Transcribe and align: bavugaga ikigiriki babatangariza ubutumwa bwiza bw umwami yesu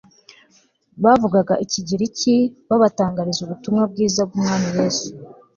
bavugaga 1.03 1.53
ikigiriki 1.65 2.35
babatangariza 2.69 3.39
ubutumwa 3.43 3.83
bwiza 3.91 4.21
bw 4.29 4.33
umwami 4.39 4.67
yesu 4.77 5.07